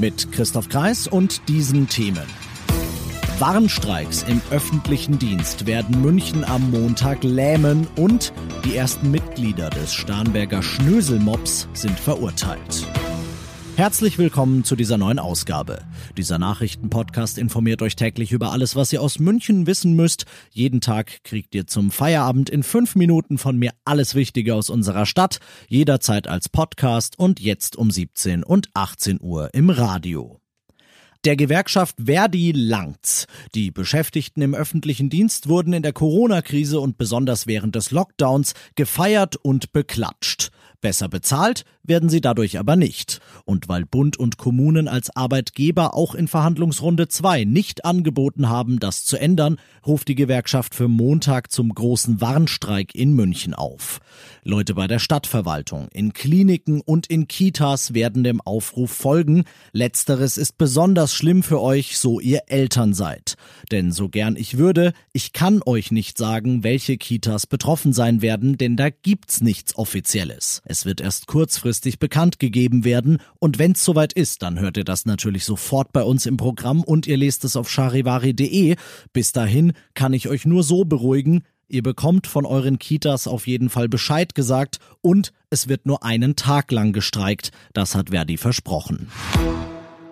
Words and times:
Mit 0.00 0.32
Christoph 0.32 0.70
Kreis 0.70 1.06
und 1.06 1.46
diesen 1.46 1.86
Themen. 1.86 2.24
Warnstreiks 3.38 4.22
im 4.22 4.40
öffentlichen 4.50 5.18
Dienst 5.18 5.66
werden 5.66 6.00
München 6.00 6.42
am 6.42 6.70
Montag 6.70 7.22
lähmen 7.22 7.86
und 7.96 8.32
die 8.64 8.76
ersten 8.76 9.10
Mitglieder 9.10 9.68
des 9.68 9.92
Starnberger 9.92 10.62
Schnöselmobs 10.62 11.68
sind 11.74 12.00
verurteilt. 12.00 12.86
Herzlich 13.80 14.18
willkommen 14.18 14.62
zu 14.62 14.76
dieser 14.76 14.98
neuen 14.98 15.18
Ausgabe. 15.18 15.80
Dieser 16.18 16.38
Nachrichtenpodcast 16.38 17.38
informiert 17.38 17.80
euch 17.80 17.96
täglich 17.96 18.30
über 18.30 18.52
alles, 18.52 18.76
was 18.76 18.92
ihr 18.92 19.00
aus 19.00 19.18
München 19.18 19.66
wissen 19.66 19.94
müsst. 19.94 20.26
Jeden 20.50 20.82
Tag 20.82 21.24
kriegt 21.24 21.54
ihr 21.54 21.66
zum 21.66 21.90
Feierabend 21.90 22.50
in 22.50 22.62
fünf 22.62 22.94
Minuten 22.94 23.38
von 23.38 23.56
mir 23.56 23.70
alles 23.86 24.14
Wichtige 24.14 24.54
aus 24.54 24.68
unserer 24.68 25.06
Stadt, 25.06 25.38
jederzeit 25.66 26.28
als 26.28 26.50
Podcast 26.50 27.18
und 27.18 27.40
jetzt 27.40 27.74
um 27.74 27.90
17 27.90 28.44
und 28.44 28.68
18 28.74 29.18
Uhr 29.18 29.48
im 29.54 29.70
Radio. 29.70 30.42
Der 31.24 31.36
Gewerkschaft 31.36 31.96
Verdi 32.04 32.52
langt's. 32.52 33.26
Die 33.54 33.70
Beschäftigten 33.70 34.42
im 34.42 34.54
öffentlichen 34.54 35.08
Dienst 35.08 35.48
wurden 35.48 35.72
in 35.72 35.82
der 35.82 35.94
Corona-Krise 35.94 36.80
und 36.80 36.98
besonders 36.98 37.46
während 37.46 37.76
des 37.76 37.92
Lockdowns 37.92 38.52
gefeiert 38.74 39.36
und 39.36 39.72
beklatscht. 39.72 40.50
Besser 40.80 41.10
bezahlt 41.10 41.64
werden 41.82 42.08
sie 42.08 42.20
dadurch 42.20 42.58
aber 42.58 42.76
nicht. 42.76 43.20
Und 43.44 43.68
weil 43.68 43.84
Bund 43.84 44.16
und 44.16 44.36
Kommunen 44.36 44.88
als 44.88 45.14
Arbeitgeber 45.16 45.94
auch 45.94 46.14
in 46.14 46.28
Verhandlungsrunde 46.28 47.08
2 47.08 47.44
nicht 47.44 47.84
angeboten 47.84 48.48
haben, 48.48 48.78
das 48.78 49.04
zu 49.04 49.16
ändern, 49.16 49.56
ruft 49.86 50.08
die 50.08 50.14
Gewerkschaft 50.14 50.74
für 50.74 50.88
Montag 50.88 51.50
zum 51.50 51.74
großen 51.74 52.20
Warnstreik 52.20 52.94
in 52.94 53.14
München 53.14 53.54
auf. 53.54 54.00
Leute 54.44 54.74
bei 54.74 54.86
der 54.86 54.98
Stadtverwaltung, 54.98 55.88
in 55.92 56.12
Kliniken 56.12 56.80
und 56.80 57.06
in 57.06 57.28
Kitas 57.28 57.94
werden 57.94 58.24
dem 58.24 58.40
Aufruf 58.40 58.90
folgen. 58.90 59.44
Letzteres 59.72 60.38
ist 60.38 60.58
besonders 60.58 61.14
schlimm 61.14 61.42
für 61.42 61.60
euch, 61.60 61.98
so 61.98 62.20
ihr 62.20 62.42
Eltern 62.46 62.94
seid. 62.94 63.36
Denn 63.70 63.90
so 63.92 64.08
gern 64.08 64.36
ich 64.36 64.58
würde, 64.58 64.92
ich 65.12 65.32
kann 65.32 65.60
euch 65.64 65.90
nicht 65.90 66.18
sagen, 66.18 66.62
welche 66.62 66.96
Kitas 66.98 67.46
betroffen 67.46 67.92
sein 67.92 68.22
werden, 68.22 68.58
denn 68.58 68.76
da 68.76 68.90
gibt's 68.90 69.40
nichts 69.40 69.76
Offizielles. 69.76 70.62
Es 70.64 70.84
wird 70.84 71.00
erst 71.00 71.26
kurzfristig 71.26 71.69
bekannt 71.98 72.38
gegeben 72.38 72.84
werden 72.84 73.18
und 73.38 73.58
wenn's 73.58 73.84
soweit 73.84 74.12
ist, 74.12 74.42
dann 74.42 74.58
hört 74.58 74.76
ihr 74.76 74.84
das 74.84 75.06
natürlich 75.06 75.44
sofort 75.44 75.92
bei 75.92 76.02
uns 76.02 76.26
im 76.26 76.36
Programm 76.36 76.82
und 76.82 77.06
ihr 77.06 77.16
lest 77.16 77.44
es 77.44 77.54
auf 77.54 77.70
charivari.de. 77.70 78.74
Bis 79.12 79.32
dahin 79.32 79.72
kann 79.94 80.12
ich 80.12 80.28
euch 80.28 80.46
nur 80.46 80.62
so 80.64 80.84
beruhigen, 80.84 81.42
Ihr 81.70 81.84
bekommt 81.84 82.26
von 82.26 82.46
euren 82.46 82.80
Kitas 82.80 83.28
auf 83.28 83.46
jeden 83.46 83.70
Fall 83.70 83.88
Bescheid 83.88 84.34
gesagt 84.34 84.78
und 85.02 85.32
es 85.50 85.68
wird 85.68 85.86
nur 85.86 86.02
einen 86.02 86.34
Tag 86.34 86.72
lang 86.72 86.92
gestreikt. 86.92 87.52
Das 87.72 87.94
hat 87.94 88.10
Verdi 88.10 88.36
versprochen. 88.38 89.06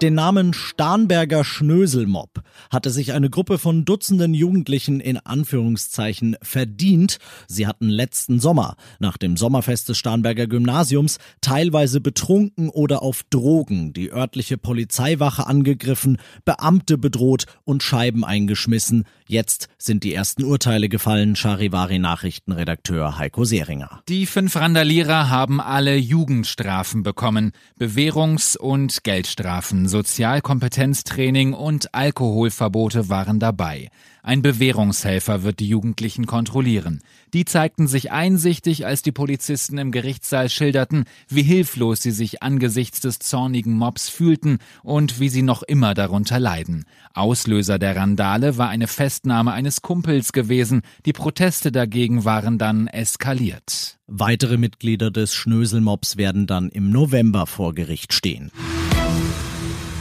Den 0.00 0.14
Namen 0.14 0.54
Starnberger 0.54 1.42
Schnöselmob 1.42 2.44
hatte 2.70 2.90
sich 2.90 3.14
eine 3.14 3.30
Gruppe 3.30 3.58
von 3.58 3.84
Dutzenden 3.84 4.32
Jugendlichen 4.32 5.00
in 5.00 5.16
Anführungszeichen 5.16 6.36
verdient. 6.40 7.18
Sie 7.48 7.66
hatten 7.66 7.88
letzten 7.88 8.38
Sommer 8.38 8.76
nach 9.00 9.16
dem 9.16 9.36
Sommerfest 9.36 9.88
des 9.88 9.98
Starnberger 9.98 10.46
Gymnasiums 10.46 11.18
teilweise 11.40 12.00
betrunken 12.00 12.68
oder 12.68 13.02
auf 13.02 13.24
Drogen 13.28 13.92
die 13.92 14.12
örtliche 14.12 14.56
Polizeiwache 14.56 15.48
angegriffen, 15.48 16.18
Beamte 16.44 16.96
bedroht 16.96 17.46
und 17.64 17.82
Scheiben 17.82 18.24
eingeschmissen. 18.24 19.04
Jetzt 19.30 19.68
sind 19.76 20.04
die 20.04 20.14
ersten 20.14 20.42
Urteile 20.42 20.88
gefallen, 20.88 21.36
Charivari 21.36 21.98
Nachrichtenredakteur 21.98 23.18
Heiko 23.18 23.44
Seringer. 23.44 24.02
Die 24.08 24.24
fünf 24.24 24.56
Randalierer 24.56 25.28
haben 25.28 25.60
alle 25.60 25.96
Jugendstrafen 25.96 27.02
bekommen, 27.02 27.52
Bewährungs- 27.78 28.56
und 28.56 29.04
Geldstrafen. 29.04 29.86
Sozialkompetenztraining 29.86 31.52
und 31.52 31.94
Alkoholverbote 31.94 33.10
waren 33.10 33.38
dabei. 33.38 33.90
Ein 34.22 34.42
Bewährungshelfer 34.42 35.42
wird 35.42 35.58
die 35.58 35.68
Jugendlichen 35.68 36.26
kontrollieren. 36.26 37.00
Die 37.32 37.44
zeigten 37.44 37.86
sich 37.86 38.10
einsichtig, 38.10 38.84
als 38.84 39.00
die 39.02 39.12
Polizisten 39.12 39.78
im 39.78 39.90
Gerichtssaal 39.90 40.48
schilderten, 40.50 41.04
wie 41.28 41.42
hilflos 41.42 42.02
sie 42.02 42.10
sich 42.10 42.42
angesichts 42.42 43.00
des 43.00 43.20
zornigen 43.20 43.72
Mobs 43.72 44.08
fühlten 44.08 44.58
und 44.82 45.20
wie 45.20 45.28
sie 45.28 45.42
noch 45.42 45.62
immer 45.62 45.94
darunter 45.94 46.38
leiden. 46.40 46.84
Auslöser 47.14 47.78
der 47.78 47.96
Randale 47.96 48.58
war 48.58 48.68
eine 48.68 48.86
Festnahme 49.18 49.50
eines 49.50 49.82
Kumpels 49.82 50.32
gewesen. 50.32 50.82
Die 51.04 51.12
Proteste 51.12 51.72
dagegen 51.72 52.24
waren 52.24 52.56
dann 52.56 52.86
eskaliert. 52.86 53.98
Weitere 54.06 54.58
Mitglieder 54.58 55.10
des 55.10 55.34
Schnöselmobs 55.34 56.16
werden 56.16 56.46
dann 56.46 56.68
im 56.68 56.90
November 56.90 57.48
vor 57.48 57.74
Gericht 57.74 58.12
stehen. 58.12 58.52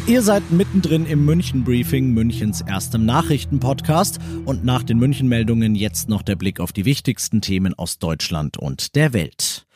Ihr 0.05 0.21
seid 0.21 0.51
mittendrin 0.51 1.07
im 1.07 1.25
München 1.25 1.63
Briefing, 1.63 2.13
Münchens 2.13 2.61
erstem 2.61 3.07
Nachrichtenpodcast 3.07 4.19
und 4.45 4.63
nach 4.63 4.83
den 4.83 4.99
München 4.99 5.27
Meldungen 5.27 5.73
jetzt 5.73 6.09
noch 6.09 6.21
der 6.21 6.35
Blick 6.35 6.59
auf 6.59 6.71
die 6.71 6.85
wichtigsten 6.85 7.41
Themen 7.41 7.73
aus 7.73 7.97
Deutschland 7.97 8.57
und 8.57 8.95
der 8.95 9.13
Welt. 9.13 9.66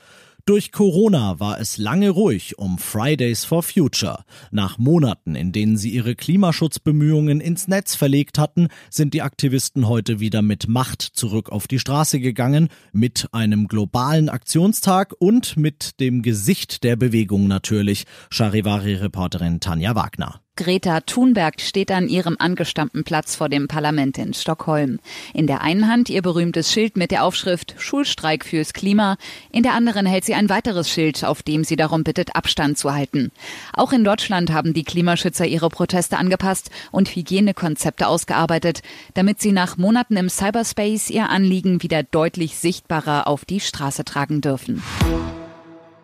Durch 0.45 0.71
Corona 0.71 1.39
war 1.39 1.59
es 1.59 1.77
lange 1.77 2.09
ruhig 2.09 2.57
um 2.57 2.79
Fridays 2.79 3.45
for 3.45 3.61
Future. 3.61 4.23
Nach 4.49 4.79
Monaten, 4.79 5.35
in 5.35 5.51
denen 5.51 5.77
sie 5.77 5.91
ihre 5.91 6.15
Klimaschutzbemühungen 6.15 7.41
ins 7.41 7.67
Netz 7.67 7.95
verlegt 7.95 8.39
hatten, 8.39 8.69
sind 8.89 9.13
die 9.13 9.21
Aktivisten 9.21 9.87
heute 9.87 10.19
wieder 10.19 10.41
mit 10.41 10.67
Macht 10.67 11.01
zurück 11.01 11.49
auf 11.49 11.67
die 11.67 11.79
Straße 11.79 12.19
gegangen, 12.19 12.69
mit 12.91 13.27
einem 13.33 13.67
globalen 13.67 14.29
Aktionstag 14.29 15.13
und 15.19 15.57
mit 15.57 15.99
dem 15.99 16.23
Gesicht 16.23 16.83
der 16.83 16.95
Bewegung 16.95 17.47
natürlich, 17.47 18.05
Charivari-Reporterin 18.31 19.59
Tanja 19.59 19.95
Wagner. 19.95 20.41
Greta 20.57 20.99
Thunberg 20.99 21.61
steht 21.61 21.91
an 21.91 22.09
ihrem 22.09 22.35
angestammten 22.37 23.05
Platz 23.05 23.35
vor 23.35 23.47
dem 23.47 23.69
Parlament 23.69 24.17
in 24.17 24.33
Stockholm. 24.33 24.99
In 25.33 25.47
der 25.47 25.61
einen 25.61 25.87
Hand 25.87 26.09
ihr 26.09 26.21
berühmtes 26.21 26.73
Schild 26.73 26.97
mit 26.97 27.11
der 27.11 27.23
Aufschrift 27.23 27.75
Schulstreik 27.77 28.43
fürs 28.43 28.73
Klima, 28.73 29.15
in 29.51 29.63
der 29.63 29.73
anderen 29.73 30.05
hält 30.05 30.25
sie 30.25 30.33
ein 30.33 30.49
weiteres 30.49 30.89
Schild, 30.89 31.23
auf 31.23 31.41
dem 31.41 31.63
sie 31.63 31.77
darum 31.77 32.03
bittet, 32.03 32.35
Abstand 32.35 32.77
zu 32.77 32.93
halten. 32.93 33.31
Auch 33.73 33.93
in 33.93 34.03
Deutschland 34.03 34.51
haben 34.51 34.73
die 34.73 34.83
Klimaschützer 34.83 35.45
ihre 35.45 35.69
Proteste 35.69 36.17
angepasst 36.17 36.69
und 36.91 37.15
Hygienekonzepte 37.15 38.07
ausgearbeitet, 38.07 38.81
damit 39.13 39.39
sie 39.41 39.53
nach 39.53 39.77
Monaten 39.77 40.17
im 40.17 40.29
Cyberspace 40.29 41.09
ihr 41.11 41.29
Anliegen 41.29 41.81
wieder 41.81 42.03
deutlich 42.03 42.57
sichtbarer 42.57 43.27
auf 43.27 43.45
die 43.45 43.61
Straße 43.61 44.03
tragen 44.03 44.41
dürfen. 44.41 44.83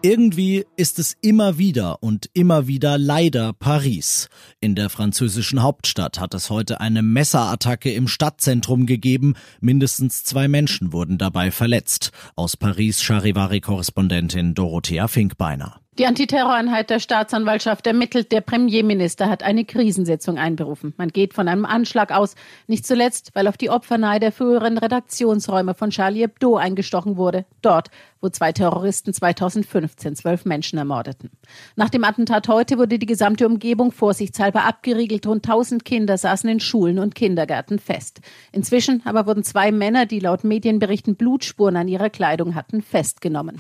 Irgendwie 0.03 0.63
ist 0.75 1.00
es 1.00 1.18
immer 1.22 1.58
wieder 1.58 2.03
und 2.03 2.30
immer 2.34 2.68
wieder 2.68 3.00
leider 3.00 3.53
Paris. 3.53 4.30
In 4.62 4.75
der 4.75 4.91
französischen 4.91 5.63
Hauptstadt 5.63 6.19
hat 6.19 6.35
es 6.35 6.52
heute 6.52 6.80
eine 6.80 7.02
Messerattacke 7.02 7.91
im 7.91 8.08
Stadtzentrum 8.08 8.85
gegeben. 8.85 9.34
Mindestens 9.59 10.24
zwei 10.24 10.47
Menschen 10.47 10.94
wurden 10.94 11.18
dabei 11.18 11.50
verletzt. 11.50 12.12
Aus 12.35 12.56
Paris 12.56 13.02
Charivari-Korrespondentin 13.02 14.53
Dorothea 14.53 15.08
Finkbeiner. 15.08 15.81
Die 15.97 16.06
Antiterroreinheit 16.06 16.91
der 16.91 17.00
Staatsanwaltschaft 17.00 17.88
ermittelt, 17.88 18.31
der 18.31 18.41
Premierminister 18.41 19.30
hat 19.30 19.41
eine 19.41 19.66
Krisensitzung 19.66 20.38
einberufen. 20.38 20.94
Man 20.96 21.08
geht 21.08 21.34
von 21.34 21.47
einem 21.47 21.66
Anschlag 21.66 22.11
aus, 22.11 22.35
nicht 22.67 22.85
zuletzt, 22.85 23.32
weil 23.34 23.47
auf 23.47 23.58
die 23.58 23.72
Opfernahe 23.72 24.20
der 24.20 24.32
früheren 24.32 24.78
Redaktionsräume 24.78 25.73
von 25.73 25.90
Charlie 25.90 26.20
Hebdo 26.20 26.55
eingestochen 26.55 27.17
wurde. 27.17 27.46
Dort, 27.64 27.90
wo 28.22 28.29
zwei 28.29 28.52
Terroristen 28.52 29.11
2015 29.11 30.16
zwölf 30.16 30.46
Menschen 30.46 30.78
ermordeten. 30.78 31.32
Nach 31.76 31.90
dem 31.90 32.03
Attentat 32.03 32.47
heute 32.47 32.78
wurde 32.78 33.00
die 33.00 33.08
gesamte 33.08 33.47
Umgebung 33.47 33.91
vorsichtshalber 33.91 34.66
abgeriegelt. 34.66 35.26
Rund 35.26 35.47
1000 35.47 35.84
Kinder 35.84 36.20
saßen 36.20 36.47
in 36.47 36.59
Schulen 36.59 37.00
und 37.00 37.16
Kindergärten 37.16 37.79
fest. 37.79 38.22
Inzwischen 38.52 39.02
aber 39.03 39.26
wurden 39.26 39.43
zwei 39.43 39.72
Männer, 39.72 40.05
die 40.05 40.20
laut 40.20 40.43
Medienberichten 40.43 41.16
Blutspuren 41.16 41.76
an 41.76 41.88
ihrer 41.88 42.11
Kleidung 42.11 42.53
hatten, 42.53 42.84
festgenommen. 42.84 43.59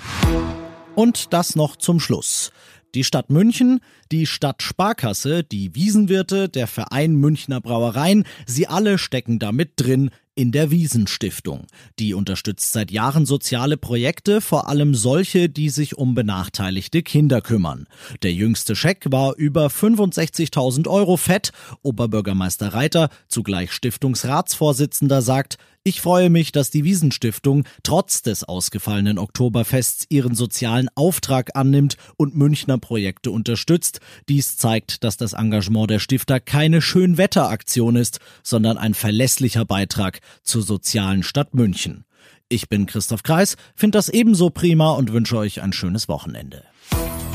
Und 0.97 1.31
das 1.31 1.55
noch 1.55 1.75
zum 1.75 1.99
Schluss. 1.99 2.51
Die 2.95 3.03
Stadt 3.03 3.29
München, 3.29 3.81
die 4.11 4.25
Stadt 4.25 4.63
Sparkasse, 4.63 5.43
die 5.43 5.75
Wiesenwirte, 5.75 6.49
der 6.49 6.65
Verein 6.65 7.13
Münchner 7.13 7.61
Brauereien, 7.61 8.23
sie 8.47 8.65
alle 8.65 8.97
stecken 8.97 9.37
da 9.37 9.51
mit 9.51 9.73
drin 9.75 10.09
in 10.33 10.51
der 10.51 10.71
Wiesenstiftung. 10.71 11.67
Die 11.99 12.15
unterstützt 12.15 12.71
seit 12.71 12.89
Jahren 12.89 13.27
soziale 13.27 13.77
Projekte, 13.77 14.41
vor 14.41 14.69
allem 14.69 14.95
solche, 14.95 15.49
die 15.49 15.69
sich 15.69 15.99
um 15.99 16.15
benachteiligte 16.15 17.03
Kinder 17.03 17.41
kümmern. 17.41 17.85
Der 18.23 18.33
jüngste 18.33 18.75
Scheck 18.75 19.05
war 19.11 19.35
über 19.35 19.67
65.000 19.67 20.87
Euro 20.87 21.15
fett. 21.15 21.51
Oberbürgermeister 21.83 22.73
Reiter, 22.73 23.09
zugleich 23.27 23.71
Stiftungsratsvorsitzender, 23.71 25.21
sagt, 25.21 25.59
ich 25.87 26.01
freue 26.01 26.29
mich, 26.29 26.51
dass 26.51 26.69
die 26.69 26.83
Wiesenstiftung 26.83 27.63
trotz 27.81 28.21
des 28.21 28.43
ausgefallenen 28.43 29.17
Oktoberfests 29.17 30.05
ihren 30.09 30.35
sozialen 30.35 30.89
Auftrag 30.95 31.51
annimmt 31.55 31.95
und 32.17 32.35
Münchner 32.35 32.77
Projekte 32.77 33.31
unterstützt. 33.31 34.01
Dies 34.27 34.57
zeigt, 34.57 35.05
dass 35.05 35.15
das 35.15 35.31
Engagement 35.31 35.89
der 35.89 35.99
Stifter 35.99 36.41
keine 36.41 36.81
Schönwetteraktion 36.81 37.95
ist, 37.95 38.19
sondern 38.43 38.77
ein 38.77 38.95
verlässlicher 38.95 39.63
Beitrag 39.63 40.19
zur 40.43 40.61
sozialen 40.61 41.23
Stadt 41.23 41.53
München. 41.53 42.03
Ich 42.49 42.67
bin 42.67 42.85
Christoph 42.85 43.23
Kreis, 43.23 43.55
finde 43.73 43.97
das 43.97 44.09
ebenso 44.09 44.49
prima 44.49 44.91
und 44.91 45.13
wünsche 45.13 45.37
euch 45.37 45.61
ein 45.61 45.71
schönes 45.71 46.09
Wochenende. 46.09 46.65